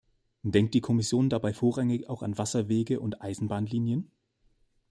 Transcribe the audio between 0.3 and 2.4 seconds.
Denkt die Kommission dabei vorrangig auch an